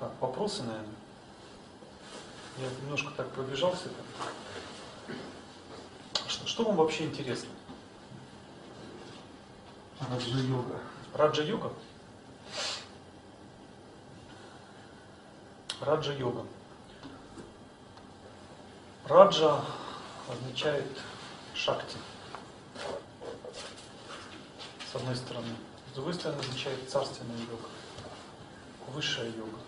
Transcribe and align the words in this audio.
Так, 0.00 0.12
вопросы, 0.20 0.62
наверное? 0.62 0.94
Я 2.58 2.68
немножко 2.82 3.10
так 3.16 3.28
пробежался. 3.30 3.88
Что, 6.28 6.46
что 6.46 6.64
вам 6.64 6.76
вообще 6.76 7.06
интересно? 7.06 7.48
Раджа-йога. 10.00 10.80
Раджа-йога? 11.14 11.72
Раджа-йога. 15.80 16.46
Раджа 19.06 19.64
означает 20.28 20.86
шакти. 21.54 21.96
С 24.92 24.94
одной 24.94 25.16
стороны. 25.16 25.56
С 25.90 25.94
другой 25.94 26.14
стороны 26.14 26.40
означает 26.40 26.88
царственная 26.88 27.38
йога. 27.38 27.68
Высшая 28.88 29.30
йога. 29.30 29.58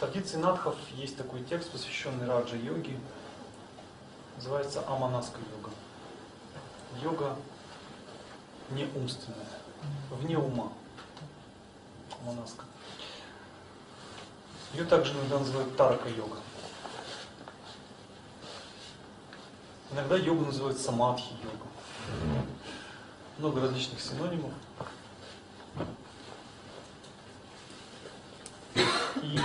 В 0.00 0.02
традиции 0.02 0.38
надхов 0.38 0.76
есть 0.96 1.18
такой 1.18 1.44
текст, 1.44 1.70
посвященный 1.72 2.26
раджа-йоге. 2.26 2.98
Называется 4.36 4.82
Аманаска 4.88 5.38
йога. 5.52 5.70
Йога 7.02 7.36
не 8.70 8.86
умственная, 8.94 9.44
вне 10.10 10.38
ума. 10.38 10.72
Аманаска. 12.18 12.64
Ее 14.72 14.86
также 14.86 15.12
иногда 15.12 15.38
называют 15.38 15.76
тарака-йога. 15.76 16.38
Иногда 19.92 20.16
йогу 20.16 20.46
называют 20.46 20.78
самадхи-йога. 20.78 21.66
Много 23.36 23.60
различных 23.60 24.00
синонимов. 24.00 24.52
И 29.22 29.38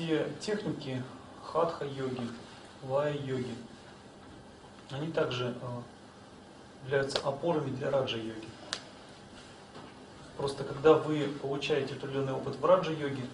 все 0.00 0.26
техники 0.40 1.02
хатха-йоги, 1.44 2.26
лая-йоги, 2.84 3.54
они 4.90 5.12
также 5.12 5.54
э, 5.60 5.80
являются 6.84 7.18
опорами 7.18 7.70
для 7.70 7.90
раджа-йоги. 7.90 8.48
Просто 10.38 10.64
когда 10.64 10.94
вы 10.94 11.28
получаете 11.42 11.94
определенный 11.94 12.32
опыт 12.32 12.56
в 12.56 12.64
раджа-йоге, 12.64 13.26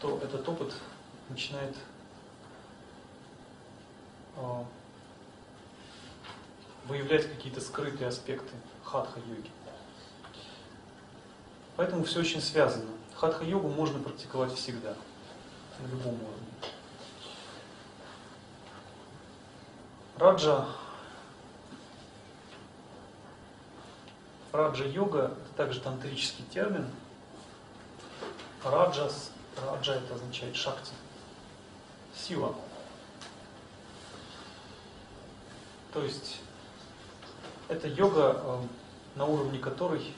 то 0.00 0.18
этот 0.18 0.46
опыт 0.46 0.74
начинает 1.30 1.74
э, 4.36 4.64
выявлять 6.86 7.30
какие-то 7.34 7.62
скрытые 7.62 8.08
аспекты 8.08 8.54
хатха-йоги. 8.84 9.50
Поэтому 11.76 12.04
все 12.04 12.20
очень 12.20 12.42
связано. 12.42 12.90
Хатха-йогу 13.14 13.68
можно 13.68 13.98
практиковать 14.00 14.52
всегда, 14.52 14.96
на 15.80 15.86
любом 15.86 16.14
уровне. 16.14 16.46
Раджа 20.16 20.66
Раджа-йога– 24.54 25.36
это 25.44 25.56
также 25.56 25.80
тантрический 25.80 26.44
термин. 26.44 26.86
Раджас, 28.62 29.32
раджа 29.60 29.96
это 29.96 30.14
означает 30.14 30.54
шакти, 30.54 30.92
сила. 32.14 32.54
То 35.92 36.04
есть 36.04 36.40
это 37.68 37.88
йога, 37.88 38.40
э, 38.44 38.62
на 39.16 39.24
уровне 39.26 39.58
которой 39.58 40.14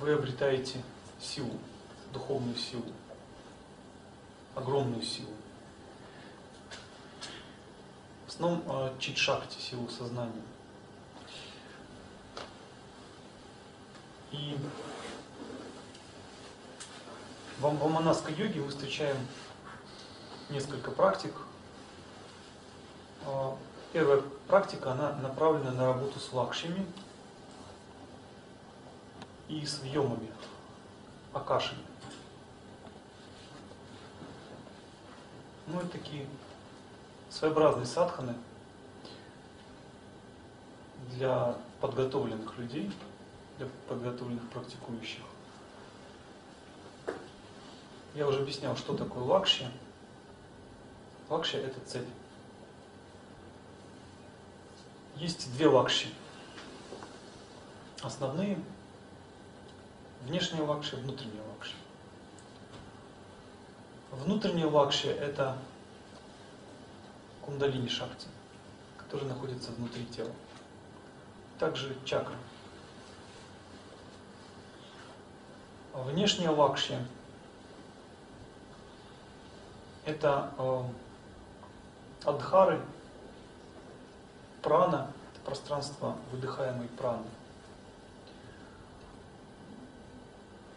вы 0.00 0.12
обретаете 0.12 0.82
силу, 1.20 1.56
духовную 2.12 2.56
силу, 2.56 2.92
огромную 4.60 5.02
силу. 5.02 5.32
В 8.26 8.28
основном 8.28 8.62
э, 8.66 8.92
чит-шакти, 8.98 9.58
силу 9.58 9.88
сознания. 9.88 10.42
И 14.32 14.56
в 17.58 17.66
амбаманасской 17.66 18.32
йоге 18.34 18.60
мы 18.60 18.68
встречаем 18.68 19.16
несколько 20.50 20.90
практик. 20.90 21.34
А, 23.26 23.56
первая 23.92 24.22
практика, 24.46 24.92
она 24.92 25.12
направлена 25.16 25.72
на 25.72 25.86
работу 25.86 26.18
с 26.20 26.32
лакшами 26.32 26.86
и 29.48 29.66
с 29.66 29.80
вьемами, 29.82 30.30
акашами. 31.32 31.89
Ну, 35.72 35.80
это 35.80 35.88
такие 35.88 36.26
своеобразные 37.28 37.86
садханы 37.86 38.34
для 41.12 41.56
подготовленных 41.80 42.58
людей– 42.58 42.92
для 43.60 43.68
подготовленных 43.88 44.48
практикующих. 44.48 45.22
Я 48.14 48.26
уже 48.26 48.40
объяснял, 48.40 48.74
что 48.74 48.96
такое 48.96 49.22
лакши. 49.22 49.70
Лакши– 51.28 51.56
это 51.58 51.78
цель. 51.86 52.06
Есть 55.16 55.52
две 55.52 55.68
лакши. 55.68 56.08
Основные– 58.00 58.58
внешние 60.22 60.62
лакши, 60.62 60.96
внутренние 60.96 61.42
лакши. 61.54 61.74
Внутренние 64.12 64.66
лакши– 64.66 65.08
это 65.08 65.56
кундалини 67.42 67.88
шакти, 67.88 68.26
который 68.98 69.26
находится 69.26 69.70
внутри 69.72 70.04
тела. 70.06 70.32
Также 71.58 71.96
чакра– 72.04 72.34
Внешняя 75.92 76.50
лакши– 76.50 77.04
это 80.04 80.52
э, 80.56 80.82
адхары, 82.24 82.80
прана, 84.62 85.10
это 85.32 85.44
пространство 85.44 86.16
выдыхаемой 86.30 86.86
праны. 86.88 87.26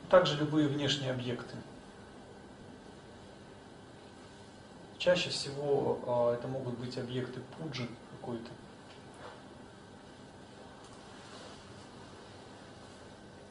Также 0.09 0.35
любые 0.37 0.67
внешние 0.67 1.11
объекты. 1.11 1.55
Чаще 5.03 5.31
всего 5.31 5.99
э, 6.31 6.35
это 6.35 6.47
могут 6.47 6.77
быть 6.77 6.97
объекты 6.97 7.41
пуджи 7.57 7.89
какой-то. 8.11 8.49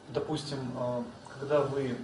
Допустим, 0.09 0.71
э, 0.75 1.03
когда 1.31 1.61
вы 1.61 1.95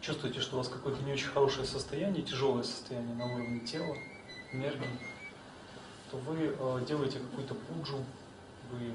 чувствуете, 0.00 0.40
что 0.40 0.54
у 0.54 0.58
вас 0.60 0.68
какое-то 0.68 1.02
не 1.02 1.12
очень 1.12 1.26
хорошее 1.26 1.66
состояние, 1.66 2.22
тяжелое 2.22 2.62
состояние 2.62 3.14
на 3.14 3.26
уровне 3.26 3.60
тела, 3.60 3.94
энергии, 4.54 4.98
то 6.10 6.16
вы 6.16 6.56
э, 6.58 6.84
делаете 6.88 7.18
какую-то 7.18 7.54
пуджу, 7.56 8.02
вы 8.70 8.86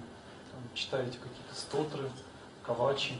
там, 0.52 0.62
читаете 0.74 1.20
какие-то 1.20 1.54
стотры, 1.54 2.10
кавачи, 2.64 3.14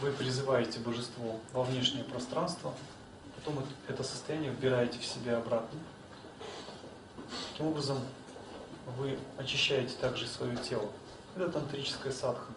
вы 0.00 0.12
призываете 0.12 0.78
божество 0.80 1.40
во 1.52 1.62
внешнее 1.62 2.04
пространство, 2.04 2.74
потом 3.36 3.62
это 3.86 4.02
состояние 4.02 4.50
вбираете 4.50 4.98
в 4.98 5.04
себя 5.04 5.38
обратно. 5.38 5.78
Таким 7.52 7.66
образом, 7.66 7.98
вы 8.96 9.18
очищаете 9.36 9.94
также 10.00 10.26
свое 10.26 10.56
тело. 10.56 10.90
Это 11.36 11.50
тантрическая 11.50 12.12
садхана, 12.12 12.56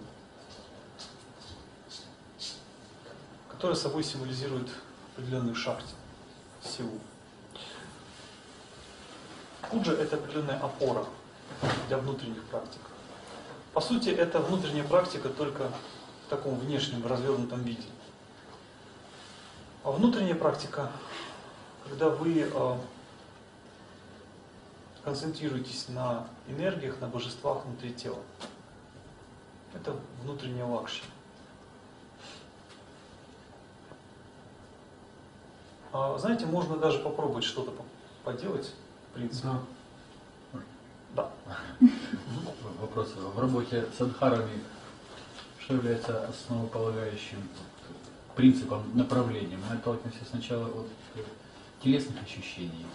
которая 3.49 3.75
собой 3.75 4.03
символизирует 4.03 4.69
определенную 5.15 5.55
шахте, 5.55 5.93
силу. 6.63 6.99
Пуджа– 9.69 9.91
это 9.93 10.15
определенная 10.15 10.59
опора 10.59 11.05
для 11.87 11.97
внутренних 11.97 12.43
практик. 12.45 12.81
По 13.73 13.81
сути, 13.81 14.09
это 14.09 14.39
внутренняя 14.39 14.83
практика 14.83 15.29
только 15.29 15.71
в 16.25 16.29
таком 16.29 16.55
внешнем, 16.55 17.05
развернутом 17.05 17.63
виде. 17.63 17.87
А 19.83 19.91
внутренняя 19.91 20.35
практика, 20.35 20.91
когда 21.87 22.09
вы 22.09 22.49
э, 22.51 22.77
концентрируетесь 25.03 25.89
на 25.89 26.27
энергиях, 26.47 26.99
на 27.01 27.07
божествах 27.07 27.65
внутри 27.65 27.93
тела. 27.93 28.19
Это 29.73 29.95
внутренняя 30.21 30.65
лакши. 30.65 31.03
А, 35.91 36.17
знаете, 36.17 36.45
можно 36.45 36.77
даже 36.77 36.99
попробовать 36.99 37.43
что-то 37.43 37.73
поделать, 38.23 38.73
в 39.11 39.15
принципе. 39.15 39.49
Да. 41.13 41.29
Да. 41.49 41.59
вопрос. 42.79 43.13
В 43.15 43.39
работе 43.39 43.85
с 43.97 44.01
адхарами 44.01 44.61
что 45.63 45.75
является 45.75 46.27
основополагающим 46.27 47.47
принципом, 48.35 48.83
направлением? 48.95 49.61
Мы 49.69 49.75
отталкиваемся 49.75 50.25
сначала 50.29 50.67
от 50.67 50.87
телесных 51.81 52.21
ощущений 52.23 52.85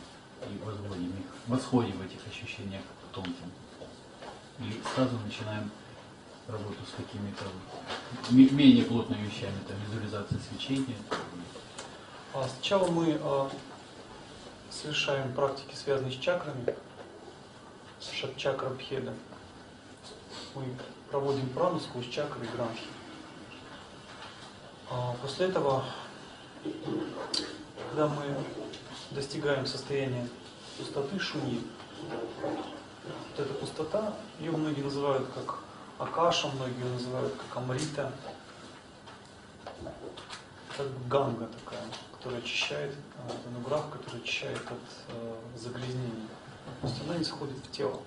и 0.43 0.65
возводим 0.65 1.09
их, 1.11 1.27
восходим 1.47 1.97
в 1.99 2.03
этих 2.03 2.19
ощущениях 2.29 2.83
к 2.83 3.15
тонким. 3.15 3.51
И 4.61 4.83
сразу 4.95 5.17
начинаем 5.25 5.71
работу 6.49 6.77
с 6.85 6.97
какими-то 6.97 7.45
ме- 8.31 8.51
менее 8.51 8.85
плотными 8.85 9.27
вещами, 9.27 9.55
там 9.67 9.77
визуализация 9.87 10.39
свечения. 10.51 10.97
А 12.35 12.47
Сначала 12.49 12.91
мы 12.91 13.19
а, 13.23 13.51
совершаем 14.71 15.33
практики, 15.33 15.75
связанные 15.75 16.13
с 16.13 16.17
чакрами, 16.17 16.75
шат-чакра 18.01 18.71
бхеда. 18.71 19.13
Мы 20.59 20.75
проводим 21.09 21.49
прану 21.51 21.79
сквозь 21.79 22.09
чакры 22.09 22.45
и 22.45 22.49
гранхи. 22.49 22.89
А 24.91 25.15
после 25.23 25.47
этого, 25.47 25.85
когда 27.91 28.09
мы 28.09 28.37
достигаем 29.13 29.67
состояния 29.67 30.29
пустоты 30.77 31.21
шуни, 31.21 31.65
вот 32.03 33.39
эта 33.39 33.55
пустота, 33.55 34.15
ее 34.41 34.51
многие 34.51 34.81
называют 34.81 35.29
как 35.33 35.61
акаша, 35.99 36.49
многие 36.49 36.93
называют 36.93 37.35
как 37.35 37.63
амрита, 37.63 38.13
как 40.77 40.87
ганга 41.07 41.47
такая, 41.47 41.85
которая 42.17 42.41
очищает, 42.41 42.97
а, 43.19 43.31
это 43.31 43.49
нуграх, 43.51 43.91
который 43.93 44.21
очищает 44.21 44.59
от 44.59 44.79
э, 45.09 45.35
загрязнений. 45.57 46.29
То 46.81 46.89
есть 46.89 47.01
она 47.05 47.17
не 47.17 47.25
сходит 47.25 47.59
в 47.59 47.71
тело. 47.71 48.01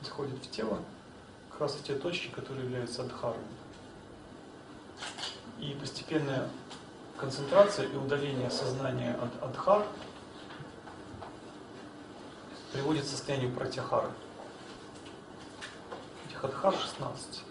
Не 0.00 0.08
сходит 0.08 0.44
в 0.44 0.50
тело 0.50 0.80
как 1.60 1.68
раз 1.68 1.76
те 1.86 1.94
точки, 1.94 2.28
которые 2.28 2.64
являются 2.64 3.02
адхарами. 3.02 3.44
И 5.58 5.76
постепенная 5.78 6.48
концентрация 7.18 7.86
и 7.86 7.96
удаление 7.96 8.50
сознания 8.50 9.12
от 9.12 9.42
адхар 9.42 9.86
приводит 12.72 13.04
к 13.04 13.08
состоянию 13.08 13.54
пратяхары. 13.54 14.08
Этих 16.26 16.42
адхар 16.42 16.72
16. 16.72 17.42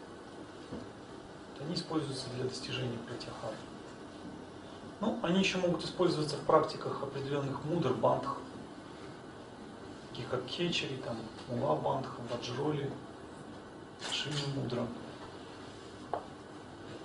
Они 1.61 1.75
используются 1.75 2.31
для 2.31 2.45
достижения 2.45 2.97
пратяхары. 3.07 3.57
Ну, 5.01 5.19
они 5.21 5.37
еще 5.37 5.59
могут 5.59 5.83
использоваться 5.83 6.35
в 6.35 6.41
практиках 6.45 7.03
определенных 7.03 7.63
мудр 7.63 7.93
бандх, 7.93 8.37
таких 10.09 10.27
как 10.29 10.43
кечери, 10.45 10.95
там, 10.95 11.15
мула 11.47 11.75
бандха, 11.75 12.19
ваджроли, 12.31 12.91
шини 14.19 14.53
мудра, 14.53 14.85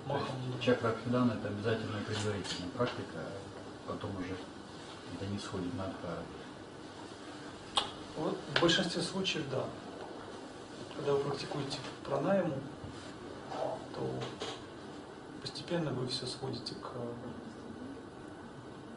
маха 0.05 0.31
мудра. 0.33 0.61
Чакра 0.61 0.89
Абхидана 0.89 1.31
это 1.31 1.47
обязательная 1.47 2.01
предварительная 2.01 2.69
практика, 2.71 3.19
а 3.87 3.91
потом 3.91 4.11
уже 4.17 4.35
это 5.13 5.25
не 5.27 5.39
сходит 5.39 5.73
на 5.75 5.85
адхару. 5.85 6.23
Вот 8.17 8.37
в 8.53 8.61
большинстве 8.61 9.01
случаев, 9.01 9.45
да. 9.49 9.63
Когда 10.95 11.13
вы 11.13 11.19
практикуете 11.19 11.77
пранаяму, 12.03 12.55
то 13.93 14.19
постепенно 15.41 15.91
вы 15.91 16.07
все 16.07 16.25
сводите 16.25 16.75
к 16.75 16.91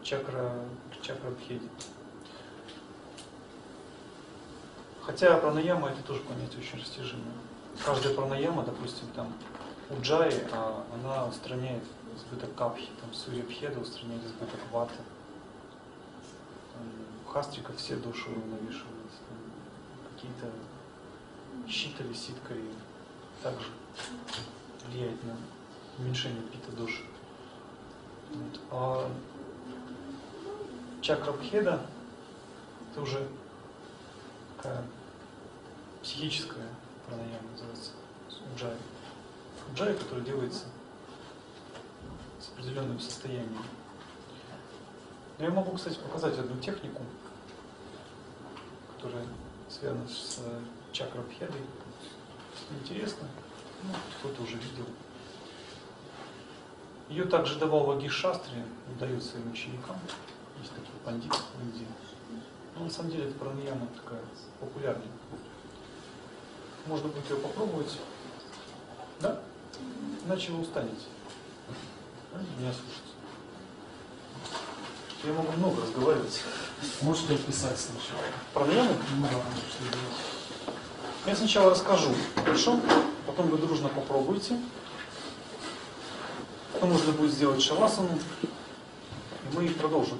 чакра, 0.02 0.54
к 0.90 1.02
чакрабхеде. 1.02 1.68
Хотя 5.02 5.38
пранаяма 5.38 5.90
это 5.90 6.02
тоже 6.02 6.20
понятие 6.20 6.60
очень 6.60 6.80
растяжимое. 6.80 7.34
Каждая 7.84 8.14
пранаяма, 8.14 8.64
допустим, 8.64 9.08
там 9.14 9.32
у 9.90 10.00
джаи, 10.02 10.46
а, 10.52 10.84
она 10.92 11.26
устраняет 11.26 11.82
избыток 12.14 12.54
капхи, 12.54 12.88
там 13.00 13.12
сурьябхеда 13.12 13.80
устраняет 13.80 14.24
избыток 14.24 14.60
ваты. 14.70 14.94
У 17.26 17.30
хастрика 17.30 17.72
все 17.74 17.96
души. 17.96 18.30
Там 18.30 18.68
Какие-то 20.14 20.50
щита 21.68 22.04
висит 22.04 22.36
и 22.50 22.72
также 23.42 23.68
влияет 24.86 25.22
на 25.24 25.36
уменьшение 25.98 26.42
пита 26.42 26.72
души. 26.72 27.02
Вот. 28.32 28.60
А 28.70 29.10
чакра 31.00 31.32
Бхеда 31.32 31.86
это 32.90 33.00
уже 33.00 33.28
такая 34.56 34.84
психическая 36.02 36.68
пранаяма 37.08 37.50
называется, 37.52 37.92
уджай. 38.54 38.76
Уджай, 39.72 39.94
который 39.94 40.24
делается 40.24 40.66
с 42.40 42.48
определенным 42.52 43.00
состоянием. 43.00 43.64
Но 45.38 45.44
я 45.44 45.50
могу, 45.50 45.72
кстати, 45.76 45.98
показать 45.98 46.38
одну 46.38 46.60
технику, 46.60 47.02
которая 48.96 49.24
связана 49.68 50.06
с 50.08 50.38
э. 50.44 50.60
Если 50.90 52.74
Интересно, 52.80 53.28
ну, 53.84 53.90
кто-то 54.18 54.42
уже 54.42 54.56
видел. 54.56 54.84
Ее 57.08 57.24
также 57.24 57.58
давал 57.58 57.84
Ваги 57.84 58.08
Шастри, 58.08 58.64
дает 58.98 59.22
своим 59.22 59.52
ученикам. 59.52 59.96
Есть 60.60 60.72
такие 60.74 60.98
пандиты 61.04 61.36
в 61.36 61.62
Индии. 61.62 61.86
Но 62.76 62.84
на 62.84 62.90
самом 62.90 63.10
деле 63.10 63.28
это 63.28 63.38
пранаяма 63.38 63.86
такая 63.88 64.22
популярная. 64.60 65.06
Можно 66.88 67.08
будет 67.08 67.28
ее 67.28 67.36
попробовать. 67.36 67.98
Да? 69.20 69.40
Иначе 70.24 70.52
вы 70.52 70.62
устанете. 70.62 71.04
Меня 72.58 72.72
слушать. 72.72 73.02
Я 75.24 75.32
могу 75.34 75.52
много 75.52 75.82
разговаривать. 75.82 76.40
Можете 77.02 77.34
описать 77.34 77.78
сначала. 77.78 78.22
Пранаяму? 78.54 78.94
Ну 79.16 79.22
да, 79.22 79.28
что. 79.68 81.28
Я 81.28 81.36
сначала 81.36 81.70
расскажу, 81.72 82.14
хорошо? 82.36 82.80
Потом 83.26 83.48
вы 83.48 83.58
дружно 83.58 83.90
попробуйте. 83.90 84.58
Потом 86.72 86.90
нужно 86.90 87.12
будет 87.12 87.32
сделать 87.32 87.60
шавасану. 87.60 88.18
И 88.42 89.56
мы 89.56 89.68
продолжим. 89.70 90.18